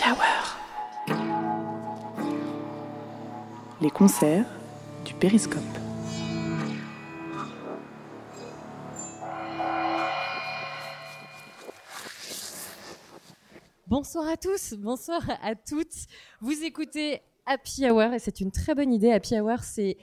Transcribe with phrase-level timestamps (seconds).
[0.00, 1.16] Happy Hour.
[3.80, 4.46] Les concerts
[5.04, 5.62] du Périscope.
[13.86, 15.86] Bonsoir à tous, bonsoir à toutes.
[16.40, 19.10] Vous écoutez Happy Hour et c'est une très bonne idée.
[19.10, 19.96] Happy Hour, c'est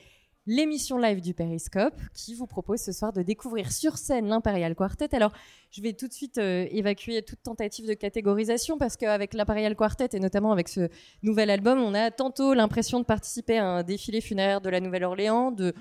[0.47, 5.15] l'émission live du Périscope qui vous propose ce soir de découvrir sur scène l'Imperial Quartet.
[5.15, 5.31] Alors,
[5.71, 10.09] je vais tout de suite euh, évacuer toute tentative de catégorisation parce qu'avec l'Imperial Quartet
[10.13, 10.89] et notamment avec ce
[11.23, 15.51] nouvel album, on a tantôt l'impression de participer à un défilé funéraire de la Nouvelle-Orléans,
[15.51, 15.73] de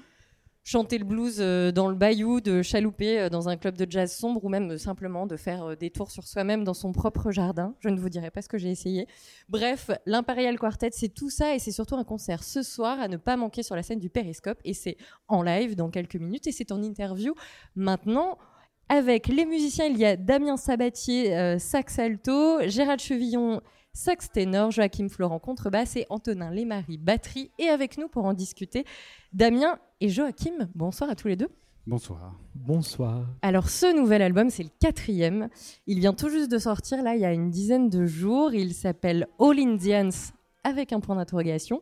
[0.65, 4.11] chanter le blues euh, dans le bayou, de chalouper euh, dans un club de jazz
[4.11, 7.75] sombre ou même simplement de faire euh, des tours sur soi-même dans son propre jardin.
[7.81, 9.07] Je ne vous dirai pas ce que j'ai essayé.
[9.51, 13.19] Bref, l'Imperial Quartet, c'est tout ça et c'est surtout un concert ce soir à ne
[13.19, 14.97] pas manquer sur la scène du Périscope et c'est
[15.29, 17.35] en live dans quelques minutes et c'est en interview
[17.77, 18.39] maintenant.
[18.91, 23.63] Avec les musiciens, il y a Damien Sabatier, sax alto, Gérald Chevillon,
[23.95, 27.51] sax ténor, Joachim Florent contrebasse et Antonin Lémarie batterie.
[27.59, 28.85] Et avec nous pour en discuter,
[29.33, 30.69] Damien et Joachim.
[30.75, 31.49] Bonsoir à tous les deux.
[31.87, 32.35] Bonsoir.
[32.55, 33.27] Bonsoir.
[33.43, 35.49] Alors ce nouvel album, c'est le quatrième.
[35.87, 38.53] Il vient tout juste de sortir là il y a une dizaine de jours.
[38.53, 40.11] Il s'appelle All Indians
[40.65, 41.81] avec un point d'interrogation.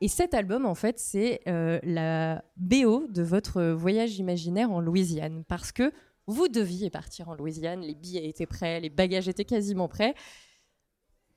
[0.00, 5.42] Et cet album, en fait, c'est euh, la BO de votre voyage imaginaire en Louisiane.
[5.48, 5.92] Parce que
[6.28, 10.14] vous deviez partir en Louisiane, les billets étaient prêts, les bagages étaient quasiment prêts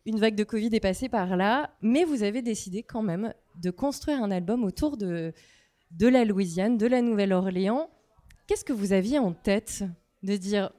[0.06, 3.70] une vague de Covid est passée par là, mais vous avez décidé quand même de
[3.70, 5.34] construire un album autour de,
[6.00, 7.90] la Louisiane, de la Nouvelle-Orléans.
[8.48, 9.84] Qu'est-ce que vous aviez en tête
[10.24, 10.72] de dire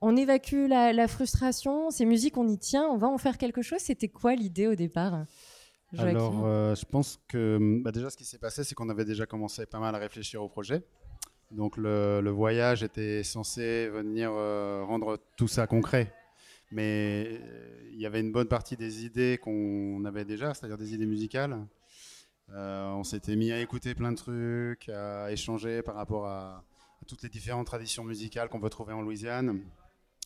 [0.00, 3.80] on évacue la, frustration, ces musiques on y tient, on va en faire quelque chose?
[3.80, 5.24] C'était quoi l'idée au départ?
[5.98, 9.26] Alors, euh, je pense que bah, déjà ce qui s'est passé, c'est qu'on avait déjà
[9.26, 10.82] commencé pas mal à réfléchir au projet.
[11.50, 16.14] Donc le, voyage était censé venir euh, rendre tout ça concret
[16.70, 20.94] mais euh, il y avait une bonne partie des idées qu'on avait déjà, c'est-à-dire des
[20.94, 21.66] idées musicales.
[22.50, 26.64] Euh, on s'était mis à écouter plein de trucs, à échanger par rapport à,
[27.06, 29.62] toutes les différentes traditions musicales qu'on peut trouver en Louisiane,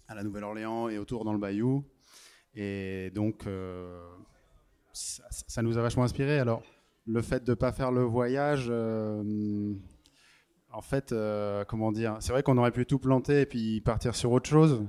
[0.09, 1.85] à la Nouvelle-Orléans et autour dans le Bayou.
[2.55, 4.03] Et donc, euh,
[4.93, 6.39] ça, nous a vachement inspiré.
[6.39, 6.63] Alors,
[7.07, 8.71] le fait de ne pas faire le voyage,
[10.71, 11.15] en fait,
[11.69, 14.85] comment dire, c'est vrai qu'on aurait pu tout planter et puis partir sur autre chose,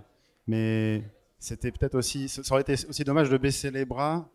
[0.48, 1.04] mais
[1.46, 4.28] c'était peut-être aussi, ça aurait été aussi dommage de baisser les bras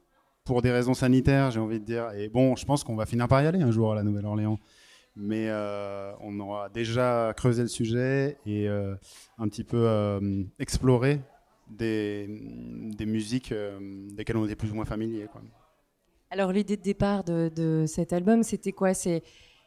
[0.44, 2.12] pour des raisons sanitaires, j'ai envie de dire.
[2.12, 4.58] Et bon, je pense qu'on va finir par y aller un jour à la Nouvelle-Orléans.
[5.16, 8.94] Mais euh, on aura déjà creusé le sujet et euh,
[9.38, 11.20] un petit peu euh, exploré
[11.68, 12.28] des,
[12.96, 13.52] des musiques
[14.12, 15.26] desquelles on était plus ou moins familier.
[15.32, 15.42] Quoi.
[16.30, 18.94] Alors l'idée de départ de, de cet album, c'était quoi?
[18.94, 19.24] C'est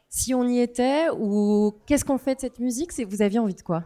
[0.08, 2.90] si on y était ou qu'est-ce qu'on fait de cette musique?
[2.90, 3.84] C'est vous aviez envie de quoi?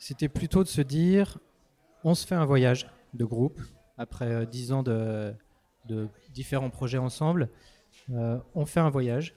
[0.00, 1.38] C'était plutôt de se dire,
[2.04, 3.60] on se fait un voyage de groupe,
[3.98, 5.34] après euh, dix ans de,
[6.30, 7.50] différents projets ensemble.
[8.08, 9.36] Euh, on fait un voyage,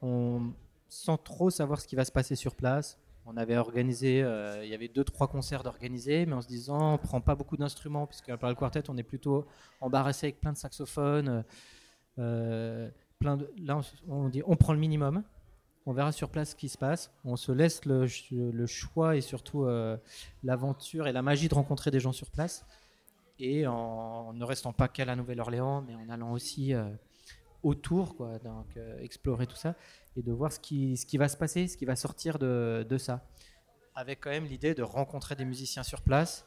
[0.00, 2.98] sans trop savoir ce qui va se passer sur place.
[3.26, 6.94] On avait organisé, euh, il y avait deux, trois concerts d'organiser, mais en se disant,
[6.94, 9.46] on prend pas beaucoup d'instruments, puisque par le quartet, on est plutôt
[9.82, 11.44] embarrassé avec plein de saxophones.
[12.16, 15.22] là, on dit, on prend le minimum.
[15.90, 17.10] On verra sur place ce qui se passe.
[17.24, 18.06] On se laisse le,
[18.66, 19.96] choix et surtout euh,
[20.44, 22.64] l'aventure et la magie de rencontrer des gens sur place.
[23.40, 26.84] Et en, ne restant pas qu'à la Nouvelle-Orléans, mais en allant aussi euh,
[27.64, 29.74] autour, donc euh, explorer tout ça
[30.16, 32.86] et de voir ce qui, ce qui va se passer, ce qui va sortir de,
[32.88, 33.26] de ça.
[33.96, 36.46] Avec quand même l'idée de rencontrer des musiciens sur place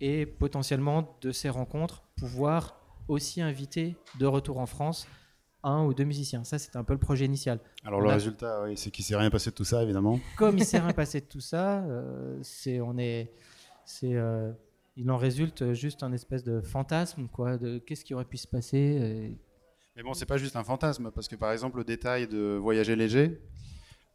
[0.00, 5.06] et potentiellement de ces rencontres pouvoir aussi inviter de retour en France
[5.62, 6.44] un ou deux musiciens.
[6.44, 7.60] Ça, c'était un peu le projet initial.
[7.84, 10.20] Alors, le résultat, c'est qu'il ne s'est rien passé de tout ça, évidemment.
[10.36, 13.32] Comme il ne s'est rien passé de tout ça, euh, c'est, on est,
[13.84, 14.52] c'est, euh,
[14.96, 18.48] il en résulte juste un espèce de fantasme, quoi, de qu'est-ce qui aurait pu se
[18.48, 18.98] passer.
[19.00, 19.30] Euh.
[19.96, 22.96] Mais bon, c'est pas juste un fantasme, parce que par exemple, le détail de voyager
[22.96, 23.40] léger,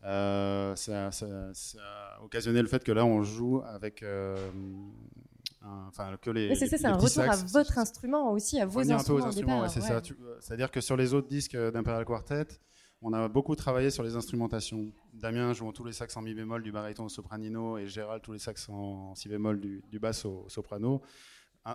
[0.01, 4.03] ça, ça, ça, a occasionné le fait que là, on joue avec
[5.88, 6.56] enfin que les.
[6.56, 9.63] c'est ça, c'est un retour à votre instrument aussi, à vos instruments.
[9.63, 10.01] Un c'est ça.
[10.39, 12.47] C'est-à-dire que sur les autres disques d'Imperial Quartet,
[13.01, 14.91] on a beaucoup travaillé sur les instrumentations.
[15.13, 18.33] Damien jouant tous les sax en mi bémol du baryton au sopranino et Gérald tous
[18.33, 21.01] les sax en si bémol du, du basse au, soprano.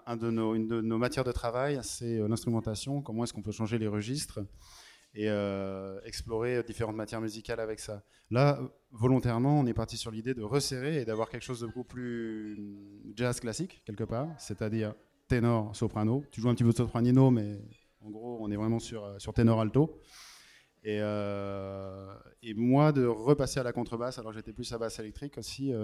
[0.07, 3.03] Un, de nos, une de nos matières de travail, c'est euh, l'instrumentation.
[3.03, 4.39] Comment est-ce qu'on peut changer les registres
[5.15, 8.05] et euh, explorer différentes matières musicales avec ça.
[8.31, 8.61] Là,
[8.93, 12.57] volontairement, on est parti sur l'idée de resserrer et d'avoir quelque chose de beaucoup plus
[13.17, 14.95] jazz classique, quelque part, c'est-à-dire
[15.27, 16.25] ténor, soprano.
[16.31, 17.61] Tu joues un petit peu de sopranino, mais
[18.01, 20.01] en gros, on est vraiment sur, euh, sur ténor alto.
[20.83, 25.37] Et, euh, et, moi, de repasser à la contrebasse, alors j'étais plus à basse électrique
[25.37, 25.75] aussi,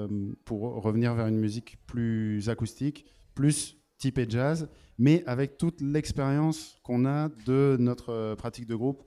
[0.46, 7.05] pour revenir vers une musique plus acoustique, plus typé jazz, mais avec toute l'expérience qu'on
[7.05, 9.02] a de notre pratique de groupe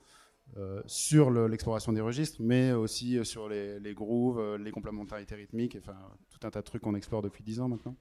[0.86, 5.96] sur l'exploration des registres, mais aussi sur les, grooves, les complémentarités rythmiques, enfin
[6.28, 7.96] tout un tas de trucs qu'on explore depuis 10 ans maintenant.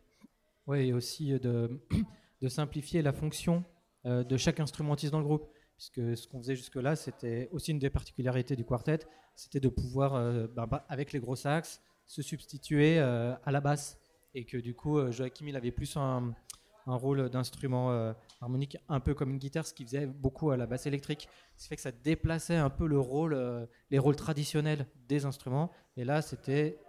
[0.67, 1.79] Oui, et aussi de,
[2.47, 3.63] simplifier la fonction
[4.05, 5.49] de chaque instrumentiste dans le groupe
[5.79, 8.99] puisque ce qu'on faisait jusque-là, c'était aussi une des particularités du quartet,
[9.33, 13.61] c'était de pouvoir, euh, bah, bah, avec les gros sax, se substituer euh, à la
[13.61, 13.97] basse.
[14.33, 16.35] Et que du coup, euh, Joachim, il avait plus un,
[16.95, 20.85] rôle d'instrument harmonique, un peu comme une guitare, ce qui faisait beaucoup à la basse
[20.85, 21.27] électrique.
[21.57, 25.71] Ce qui fait que ça déplaçait un peu le rôle, les rôles traditionnels des instruments.
[25.97, 26.79] Et là, c'était,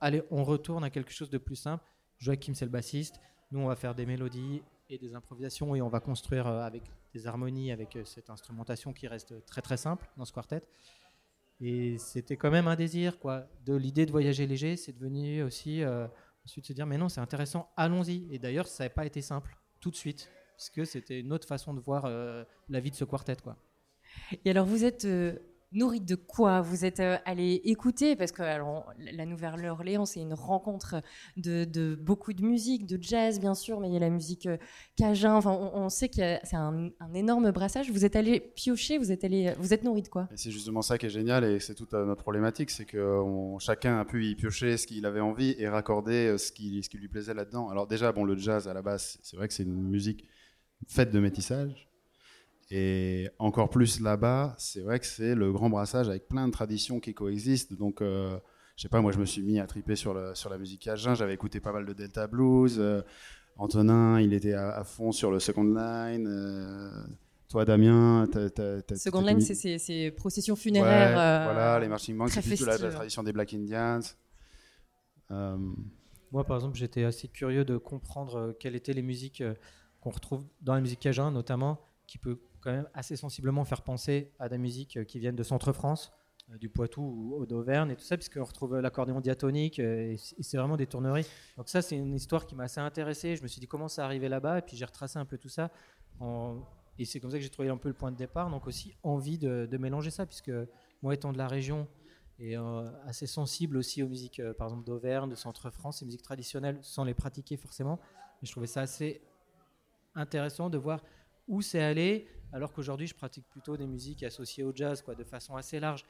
[0.00, 1.84] allez, on retourne à quelque chose de plus simple.
[2.18, 3.20] Joachim, c'est le bassiste.
[3.50, 6.82] Nous, on va faire des mélodies et des improvisations et on va construire avec
[7.14, 10.62] des harmonies avec euh, cette instrumentation qui reste très très simple dans ce quartet.
[11.60, 15.82] Et c'était quand même un désir, quoi, de l'idée de voyager léger, c'est devenu aussi
[15.82, 16.06] euh,
[16.44, 18.26] ensuite se dire mais non c'est intéressant, allons-y.
[18.30, 21.74] Et d'ailleurs ça n'a pas été simple tout de suite, puisque c'était une autre façon
[21.74, 23.56] de voir euh, la vie de ce quartet, quoi.
[24.44, 25.06] Et alors vous êtes
[25.72, 28.16] nourri de quoi Vous êtes euh, allé écouter?
[28.16, 31.02] Parce que la Nouvelle-Orléans c'est une rencontre
[31.36, 34.56] de, beaucoup de musique, de jazz bien sûr, mais il y a la musique euh,
[34.96, 35.34] cajun.
[35.34, 37.90] Enfin, on, sait que c'est un, énorme brassage.
[37.90, 40.28] Vous êtes allé piocher, vous êtes allé, vous êtes de quoi?
[40.34, 43.22] C'est justement ça qui est génial et c'est toute euh, notre problématique, c'est que
[43.58, 46.98] chacun a pu y piocher ce qu'il avait envie et raccorder ce qui, ce qui
[46.98, 47.70] lui plaisait là-dedans.
[47.70, 50.24] Alors déjà, bon, le jazz à la base, c'est vrai que c'est une musique
[50.86, 51.87] faite de métissage
[52.70, 57.00] et encore plus là-bas, c'est vrai que c'est le grand brassage avec plein de traditions
[57.00, 57.72] qui coexistent.
[57.72, 58.38] Donc, euh,
[58.76, 60.82] je sais pas, moi je me suis mis à triper sur, le, sur la musique
[60.82, 61.14] cajun.
[61.14, 62.76] J'avais écouté pas mal de Delta Blues.
[62.78, 63.00] Euh,
[63.56, 66.26] Antonin, il était à, fond sur le Second Line.
[66.28, 66.90] Euh,
[67.48, 68.26] toi, Damien,
[68.94, 71.12] Second Line, c'est processions funéraires.
[71.12, 74.00] voilà, les marching bands, c'est plutôt la, la, tradition des Black Indians.
[75.30, 79.42] Moi, par exemple, j'étais assez curieux de comprendre quelles étaient les musiques
[80.00, 84.32] qu'on retrouve dans la musique cajun, notamment, qui peut quand même assez sensiblement faire penser
[84.40, 86.10] à des musiques euh, qui viennent de Centre-France,
[86.50, 90.56] euh, du Poitou ou d'Auvergne et tout ça, puisqu'on retrouve l'accordéon diatonique euh, et c'est
[90.56, 91.26] vraiment des tourneries.
[91.56, 93.36] Donc ça, c'est une histoire qui m'a assez intéressé.
[93.36, 94.58] Je me suis dit comment ça arrivait là-bas?
[94.58, 95.70] Et puis j'ai retracé un peu tout ça.
[96.98, 98.50] Et c'est comme ça que j'ai trouvé un peu le point de départ.
[98.50, 100.50] Donc aussi envie de, mélanger ça, puisque
[101.02, 101.86] moi étant de la région
[102.40, 102.56] et
[103.04, 107.14] assez sensible aussi aux musiques, par exemple d'Auvergne, de Centre-France, ces musiques traditionnelles, sans les
[107.14, 108.00] pratiquer forcément.
[108.42, 109.20] Je trouvais ça assez
[110.16, 111.02] intéressant de voir
[111.48, 115.24] où c'est allé, alors qu'aujourd'hui je pratique plutôt des musiques associées au jazz, quoi, de
[115.24, 116.04] façon assez large.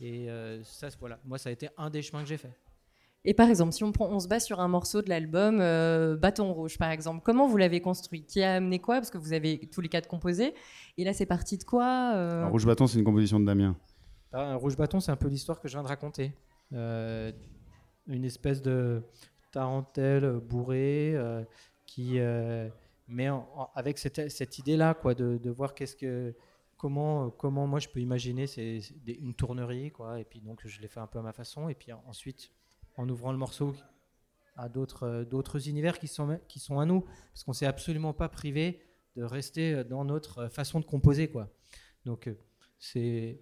[0.00, 2.52] Et euh, ça, voilà, moi ça a été un des chemins que j'ai fait.
[3.24, 6.16] Et par exemple, si on, prend, on se base sur un morceau de l'album euh,
[6.16, 8.22] Bâton Rouge, par exemple, comment vous l'avez construit?
[8.22, 8.96] Qui a amené quoi?
[8.96, 10.54] Parce que vous avez tous les quatre composés.
[10.96, 12.48] Et là, c'est parti de quoi euh?
[12.48, 13.76] Rouge Bâton, c'est une composition de Damien.
[14.32, 16.32] Ah, Rouge Bâton, c'est un peu l'histoire que je viens de raconter.
[16.70, 19.02] une espèce de
[19.50, 21.16] tarentelle bourrée
[21.86, 22.20] qui
[23.08, 23.28] mais
[23.74, 26.34] avec cette, idée-là, quoi, de, voir qu'est-ce que,
[26.76, 30.88] comment, comment moi je peux imaginer c'est, une tournerie, quoi, et puis donc je l'ai
[30.88, 32.52] fait un peu à ma façon, et puis ensuite
[32.96, 33.74] en ouvrant le morceau
[34.56, 38.82] à d'autres, univers qui sont, qui sont à nous, parce qu'on s'est absolument pas privé
[39.16, 41.48] de rester dans notre façon de composer, quoi.
[42.04, 42.30] Donc
[42.78, 43.40] c'est,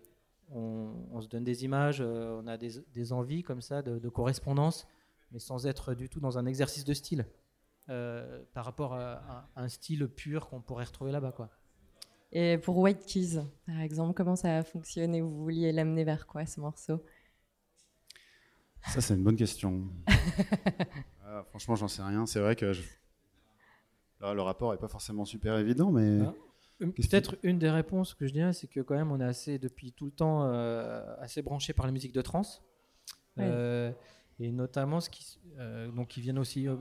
[0.50, 4.86] on, se donne des images, on a des, envies comme ça de correspondance,
[5.32, 7.26] mais sans être du tout dans un exercice de style.
[7.88, 11.32] Euh, par rapport à, un style pur qu'on pourrait retrouver là-bas.
[11.32, 11.48] Quoi.
[12.32, 15.20] Et pour White Keys, par exemple, comment ça a fonctionné?
[15.20, 17.00] Vous vouliez l'amener vers quoi ce morceau?
[18.88, 19.84] Ça, c'est une bonne question.
[21.28, 22.24] Ah, franchement, j'en sais rien.
[22.24, 22.72] C'est vrai que
[24.20, 26.20] le rapport n'est pas forcément super évident, mais.
[26.20, 26.32] Ah.
[26.78, 29.92] Peut-être une des réponses que je dirais, c'est que quand même on est assez depuis
[29.92, 32.62] tout le temps euh, assez branché par la musique de trance.
[33.38, 33.92] Euh,
[34.38, 36.76] et notamment ce qui, euh, donc qui viennent aussi, euh,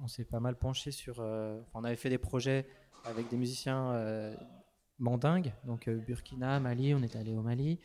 [0.00, 2.66] on, s'est pas mal penché sur, euh, on avait fait des projets
[3.04, 4.34] avec des musiciens
[4.98, 7.78] mandingues, donc Burkina, Mali, on est allé au Mali.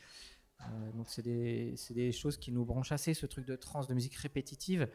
[0.95, 4.15] donc c'est des, des, choses qui nous branchent assez, ce truc de trance, de musique
[4.15, 4.89] répétitive.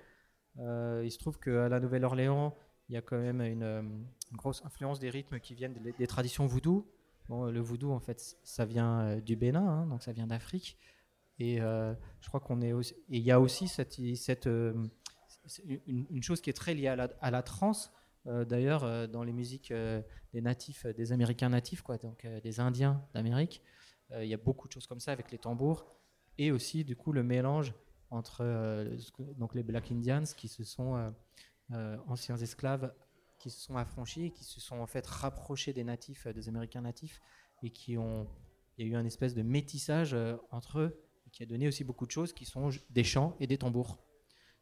[0.57, 2.57] il se trouve qu'à la Nouvelle-Orléans,
[2.89, 6.91] il y a quand même une, grosse influence des rythmes qui viennent des, traditions voodoo.
[7.29, 10.77] Bon, le voodoo, en fait, ça vient du Bénin, hein, donc ça vient d'Afrique.
[11.39, 12.95] Et euh, je crois qu'on est aussi.
[13.09, 14.75] il y a aussi cette euh,
[15.87, 17.93] une, chose qui est très liée à la, à la trance.
[18.27, 23.63] Euh, d'ailleurs, dans les musiques des natifs, des Américains natifs, quoi, donc des Indiens d'Amérique,
[24.19, 25.85] il y a beaucoup de choses comme ça avec les tambours
[26.39, 27.75] et aussi du coup le mélange
[28.11, 28.87] entre
[29.37, 31.13] donc les Black Indians qui se sont
[32.07, 32.95] anciens esclaves
[33.41, 36.83] qui se sont affranchis et qui se sont en fait rapprochés des natifs, des Américains
[36.83, 37.21] natifs
[37.65, 38.29] et qui ont
[38.79, 40.17] il y a eu un espèce de métissage
[40.53, 41.06] entre eux
[41.37, 43.99] qui a donné aussi beaucoup de choses qui sont des chants et des tambours.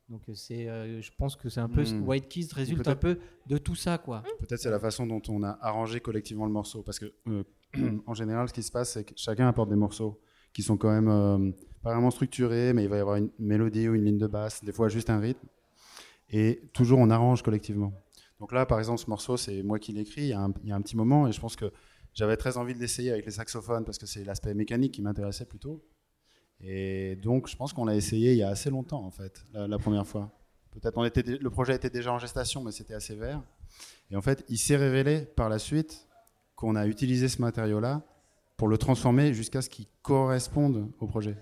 [0.09, 2.03] Donc c'est, euh, je pense que c'est un peu Hmm.
[2.03, 4.25] White Keys résulte un peu de tout ça, quoi.
[4.41, 6.83] Peut-être c'est la façon dont on a arrangé collectivement le morceau.
[6.83, 7.45] Parce que, euh,
[8.07, 10.21] en général, ce qui se passe, c'est que chacun apporte des morceaux
[10.53, 11.53] qui sont quand même euh,
[11.85, 14.65] pas vraiment structurés, mais il va y avoir une mélodie ou une ligne de basse,
[14.65, 15.47] des fois juste un rythme.
[16.29, 17.93] Et toujours, on arrange collectivement.
[18.41, 20.69] Donc là, par exemple, ce morceau, c'est moi qui l'écris il, y a un- il
[20.71, 21.73] y a un petit moment, et je pense que
[22.15, 25.47] j'avais très envie de l'essayer avec les saxophones, parce que c'est l'aspect mécanique qui m'intéressait
[25.47, 25.85] plutôt.
[26.61, 29.79] Et donc, je pense qu'on l'a essayé il y a assez longtemps, en fait, la,
[29.79, 30.31] première fois.
[30.71, 33.43] Peut-être on était, le projet était déjà en gestation, mais c'était assez vert.
[34.11, 36.09] Et en fait, il s'est révélé par la suite
[36.57, 38.03] qu'on a utilisé ce matériau-là
[38.57, 41.37] pour le transformer jusqu'à ce qu'il corresponde au projet.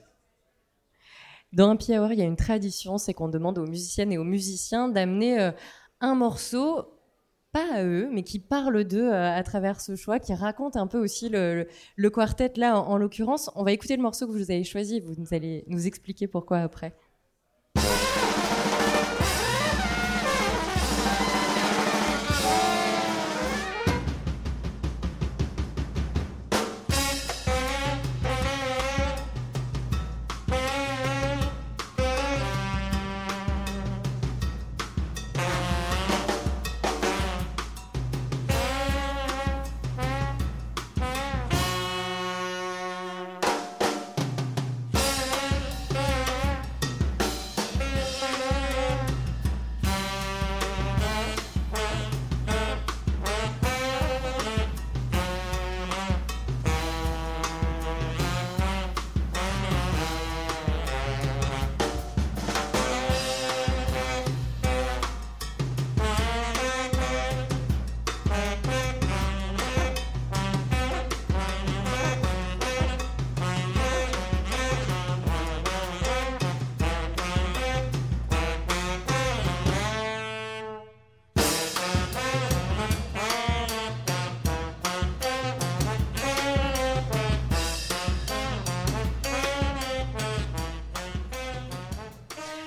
[1.52, 4.25] Dans Happy Hour, il y a une tradition, c'est qu'on demande aux musiciennes et aux
[4.25, 5.52] musiciens d'amener euh,
[6.00, 6.87] un morceau,
[7.52, 10.87] pas à eux, mais qui parle d'eux euh, à travers ce choix, qui raconte un
[10.87, 11.66] peu aussi le,
[11.97, 13.50] le- quartet là, en, en l'occurrence.
[13.54, 16.94] On va écouter le morceau que vous avez choisi, vous allez nous expliquer pourquoi après.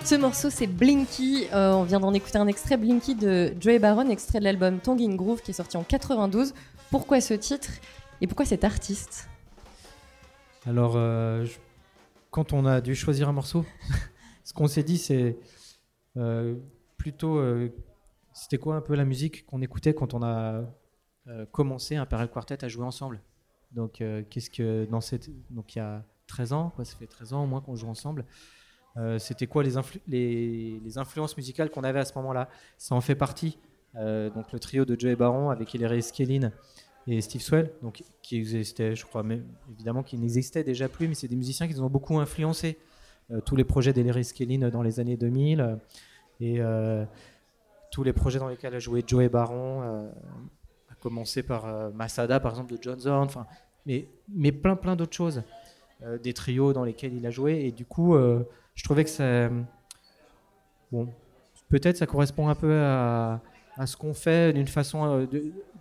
[0.06, 1.48] Ce morceau, c'est Blinky.
[1.52, 5.02] Euh, on vient d'en écouter un extrait Blinky de Joey Baron, extrait de l'album Tongue
[5.02, 6.54] in Groove qui est sorti en 92.
[6.92, 7.70] Pourquoi ce titre
[8.22, 9.28] et pourquoi cet artiste?
[10.68, 11.48] Alors, euh,
[12.30, 13.66] quand on a dû choisir un morceau,
[14.44, 15.40] ce qu'on s'est dit, c'est
[16.18, 16.54] euh,
[16.98, 17.42] plutôt.
[18.32, 20.62] C'était quoi un peu la musique qu'on écoutait quand on a
[21.52, 23.24] commencé Imperial Quartet à jouer ensemble?
[23.72, 24.86] Donc, qu'est-ce que.
[24.86, 27.62] Dans cette, donc, il y a 13 ans, quoi, ça fait 13 ans au moins
[27.62, 28.24] qu'on joue ensemble.
[28.98, 32.50] Euh, C'était quoi les, influ- les, les influences musicales qu'on avait à ce moment-là?
[32.78, 33.58] Ça en fait partie.
[33.96, 36.52] Euh, donc, le trio de Joey Baron avec Hilary Skellin
[37.08, 39.24] et Steve Swell, donc qui existait, je crois,
[39.72, 42.78] évidemment qui n'existaient déjà plus, mais c'est des musiciens qui ont beaucoup influencé.
[43.32, 45.76] Euh, tous les projets d'Hillary Skellin dans les années 2000 euh,
[46.42, 46.60] et
[47.92, 49.82] tous les projets dans lesquels a joué Joey Baron,
[50.90, 53.30] à commencer par Masada par exemple de John Zorn,
[53.86, 55.44] mais, mais plein plein d'autres choses,
[56.22, 58.18] des trios dans lesquels il a joué et du coup,
[58.76, 59.50] je trouvais que ça,
[60.92, 61.08] bon,
[61.70, 63.42] peut-être ça correspond un peu à
[63.78, 65.26] à ce qu'on fait d'une façon euh,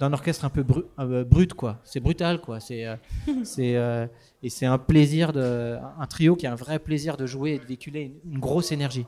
[0.00, 1.80] d'un orchestre un peu bru- euh, brut quoi.
[1.84, 2.58] C'est brutal quoi.
[2.58, 2.96] C'est euh,
[3.44, 4.08] c'est euh,
[4.42, 7.58] et c'est un plaisir de un trio qui a un vrai plaisir de jouer et
[7.60, 9.06] de véhiculer une, une grosse énergie.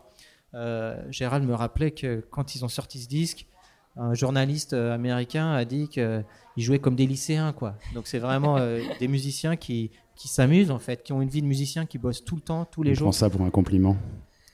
[1.11, 3.47] Gérald me rappelait que quand ils ont sorti ce disque
[3.97, 6.25] un journaliste euh, américain a dit qu'ils
[6.59, 10.79] jouaient comme des lycéens quoi donc c'est vraiment euh, des musiciens qui qui s'amusent en
[10.79, 12.95] fait qui ont une vie de musicien qui bossent tout le temps tous les On
[12.95, 13.97] jours prend ça pour un compliment.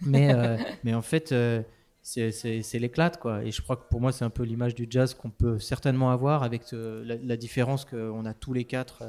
[0.04, 1.62] mais, euh, mais en fait, euh,
[2.02, 3.44] c'est- l'éclate, quoi.
[3.44, 6.10] Et je crois que pour moi, c'est un peu l'image du jazz qu'on peut certainement
[6.10, 9.04] avoir avec euh, la, la différence qu'on a tous les quatre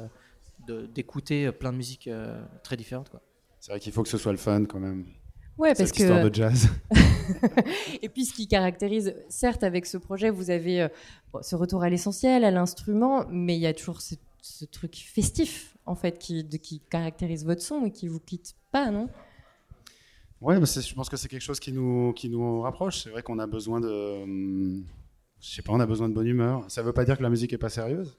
[0.68, 3.20] euh, d'écouter plein de musiques euh, très différentes, quoi.
[3.58, 5.06] C'est vrai qu'il faut que ce soit le fun quand même.
[5.56, 6.68] Ouais, parce Cette histoire que de jazz.
[8.02, 10.88] et puis ce qui caractérise, certes, avec ce projet, vous avez euh,
[11.32, 14.96] bon, ce retour à l'essentiel, à l'instrument, mais il y a toujours ce, ce truc
[14.96, 19.08] festif en fait qui, de- qui caractérise votre son et qui vous quitte pas, non?
[20.40, 23.02] Ouais, je pense que c'est quelque chose qui nous, qui nous rapproche.
[23.04, 24.24] C'est vrai qu'on a besoin de.
[25.40, 26.64] Je sais pas, on a besoin de bonne humeur.
[26.68, 28.18] Ça veut pas dire que la musique est pas sérieuse.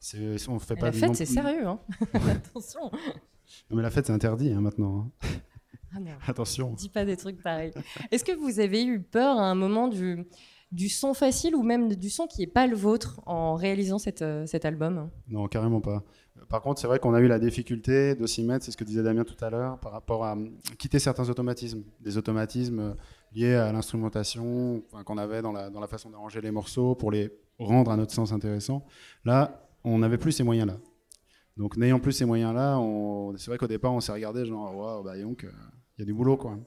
[0.00, 1.78] C'est- On fait Et pas La fête, c'est sérieux, hein
[2.14, 2.90] Attention.
[3.70, 5.10] Non, mais la fête, c'est interdit hein, maintenant.
[5.22, 5.28] hein.
[5.94, 6.12] Ah non.
[6.26, 6.72] Attention.
[6.72, 7.72] Dis pas des trucs pareils.
[8.10, 10.24] Est-ce que vous avez eu peur à un moment du,
[10.70, 14.22] du son facile ou même du son qui n'est pas le vôtre en réalisant cette,
[14.22, 15.10] euh, cet album?
[15.28, 16.02] Non, carrément pas.
[16.48, 18.84] Par contre, c'est vrai qu'on a eu la difficulté de s'y mettre, c'est ce que
[18.84, 21.82] disait Damien tout à l'heure, par rapport à hum, quitter certains automatismes.
[22.00, 22.94] Des automatismes euh,
[23.32, 27.30] liés à l'instrumentation qu'on avait dans la, dans la façon d'arranger les morceaux pour les
[27.58, 28.84] rendre à notre sens intéressants.
[29.24, 30.78] Là, on n'avait plus ces moyens-là.
[31.58, 33.36] Donc, n'ayant plus ces moyens-là, on...
[33.36, 35.46] c'est vrai qu'au départ, on s'est regardé genre, waouh, bah, donc,
[36.02, 36.58] y a du boulot, quoi.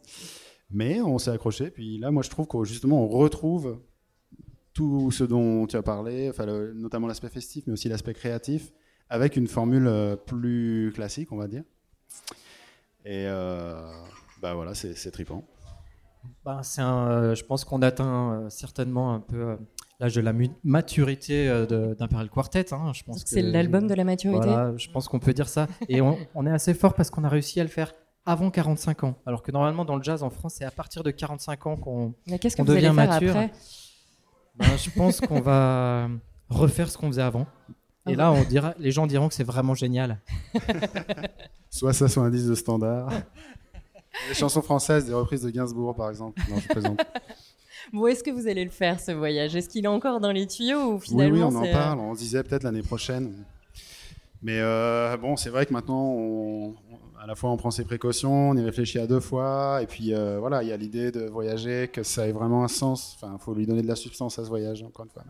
[0.72, 1.70] Mais on s'est accroché.
[1.70, 3.80] Puis là, moi, je trouve que justement, on retrouve
[4.74, 8.74] tout ce dont tu as parlé, enfin, le- notamment l'aspect festif, mais aussi l'aspect créatif,
[9.10, 11.64] avec une formule euh, plus classique, on va dire.
[13.06, 13.80] Et euh,
[14.42, 15.46] bah voilà, c'est c'est trippant.
[16.44, 19.56] Ben, c'est un, euh, je pense qu'on atteint euh, certainement un peu euh,
[20.00, 22.74] l'âge de la mu- maturité euh, de- d'Imperial Quartet.
[22.74, 22.92] hein.
[22.94, 24.40] Je pense Donc que- C'est l'album de la maturité.
[24.48, 25.68] Voilà, je pense qu'on peut dire ça.
[25.88, 27.94] Et on, on est assez fort parce qu'on a réussi à le faire
[28.26, 29.16] avant 45 ans.
[29.26, 32.14] Alors que normalement, dans le jazz en France, c'est à partir de 45 ans qu'on.
[32.28, 33.30] Mais qu'est-ce que On vous allez devient faire mature.
[33.32, 33.52] après
[34.58, 36.10] Ben, je pense qu'on va
[36.50, 37.46] refaire ce qu'on faisait avant.
[38.08, 40.20] Et Ah là, on dira, les gens diront que c'est vraiment génial.
[41.70, 43.10] Soit ça, soit un disque de standard.
[44.30, 46.42] Les chansons françaises, des reprises de Gainsbourg, par exemple.
[46.50, 46.90] Non, je.
[47.92, 49.56] Bon, est-ce que vous allez le faire ce voyage?
[49.56, 51.74] Est-ce qu'il est encore dans les tuyaux ou Oui, finalement oui, on en c'est, euh,
[51.74, 52.00] parle.
[52.00, 53.34] On se disait peut-être l'année prochaine.
[54.42, 56.76] Mais euh, bon, c'est vrai que maintenant, on-
[57.26, 59.80] à la fois, on prend ses précautions, on y réfléchit à deux fois.
[59.82, 62.68] Et puis, euh, voilà, il y a l'idée de voyager, que ça ait vraiment un
[62.68, 63.16] sens.
[63.16, 65.24] Enfin, il faut lui donner de la substance à ce voyage, encore une fois.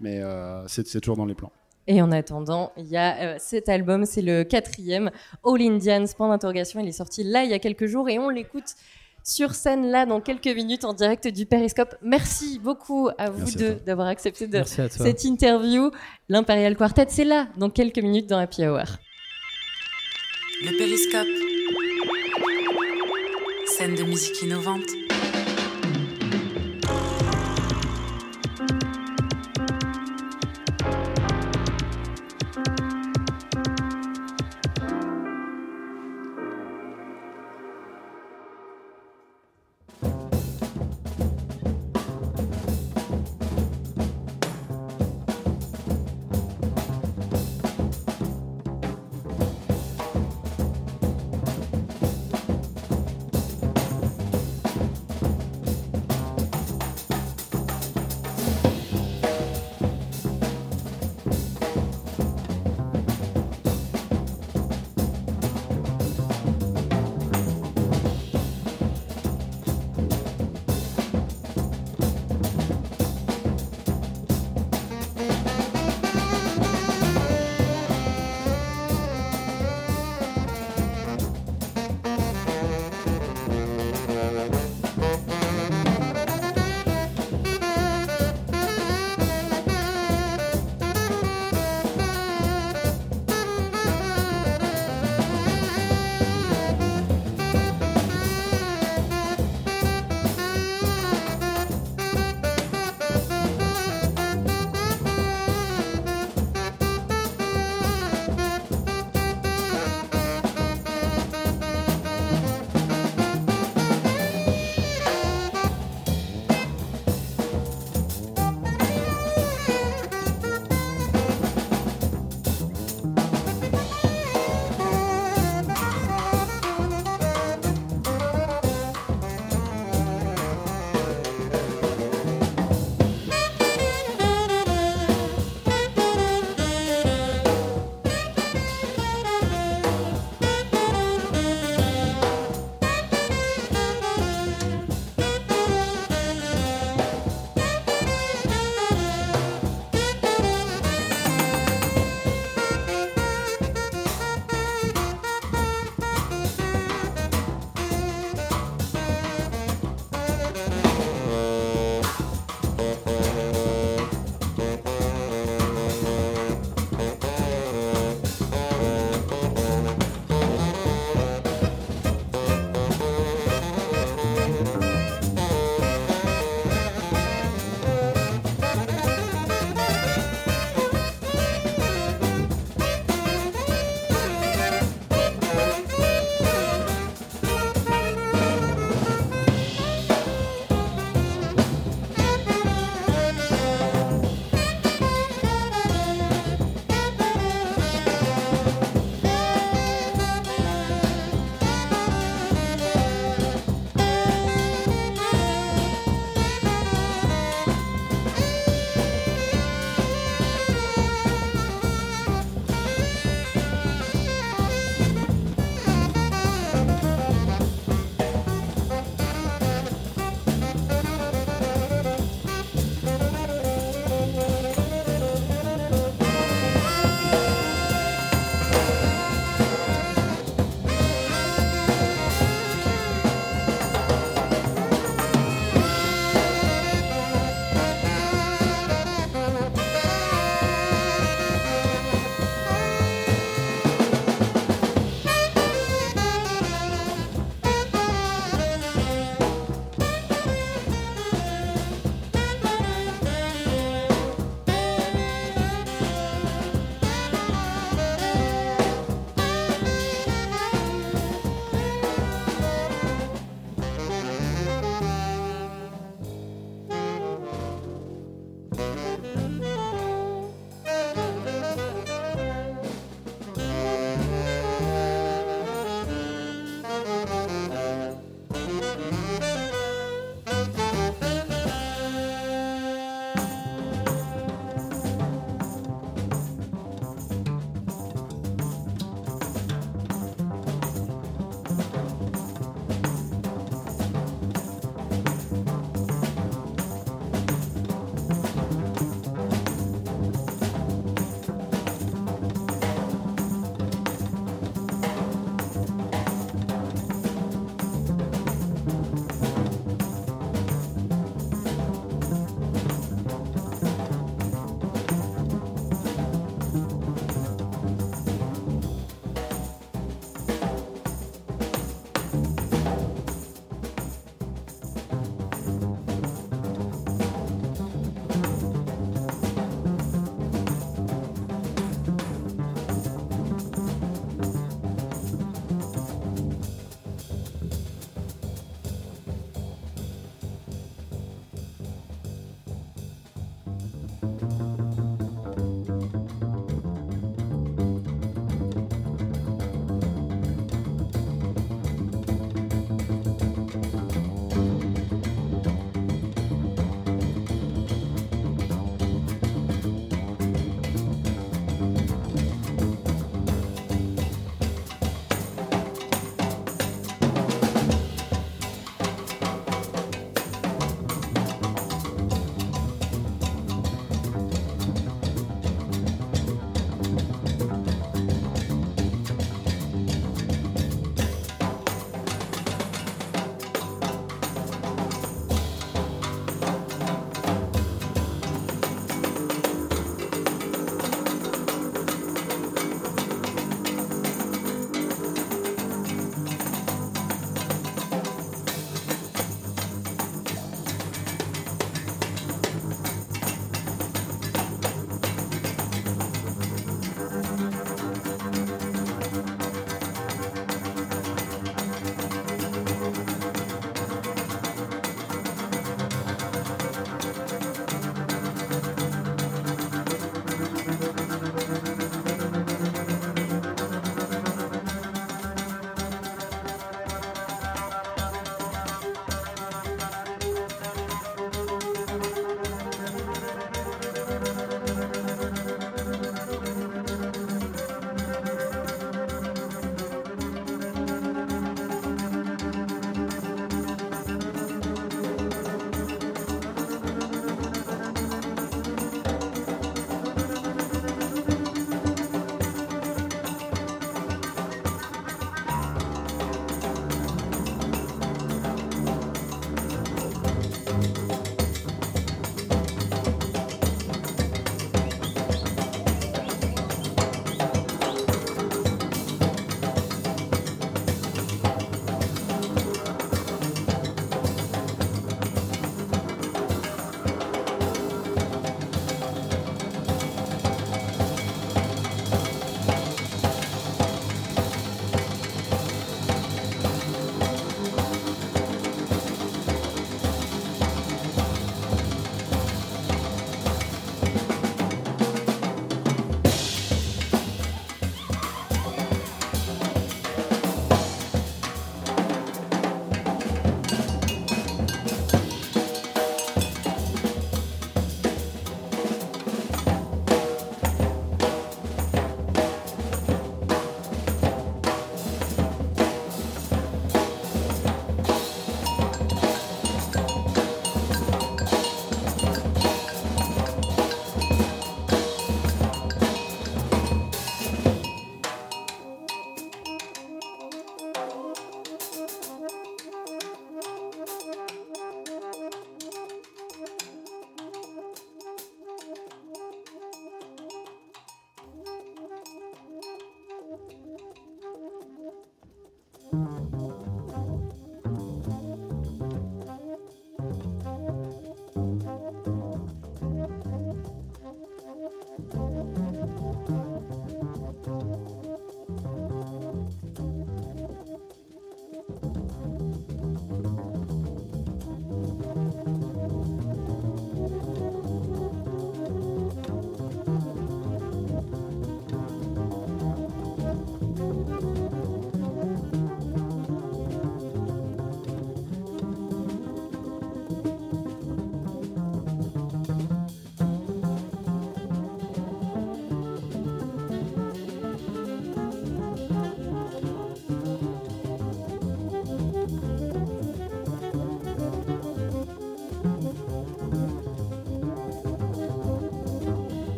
[0.00, 1.52] Mais euh, c'est c'est toujours dans les plans.
[1.86, 5.10] Et en attendant, il y a euh, cet album, c'est le quatrième,
[5.44, 6.80] All Indians, point d'interrogation.
[6.80, 8.74] Il est sorti là il y a quelques jours et on l'écoute
[9.22, 11.96] sur scène là dans quelques minutes en direct du Périscope.
[12.00, 13.84] Merci beaucoup à vous Merci deux toi.
[13.84, 15.90] d'avoir accepté de cette interview.
[16.30, 18.86] L'Imperial Quartet, c'est là dans quelques minutes dans Happy Hour.
[20.62, 21.26] Le périscope.
[23.66, 24.90] Scène de musique innovante.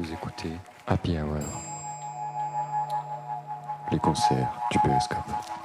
[0.00, 0.52] Vous écoutez
[0.86, 1.42] Happy Hour.
[3.90, 5.57] Les concerts du Périscope.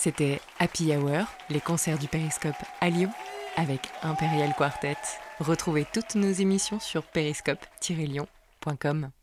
[0.00, 3.10] C'était Happy Hour, les concerts du Périscope à Lyon,
[3.58, 4.96] avec Imperial Quartet.
[5.40, 9.10] Retrouvez toutes nos émissions sur périscope-lyon.com.